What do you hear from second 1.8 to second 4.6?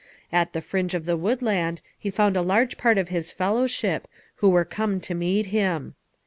he found a large part of his fellowship, who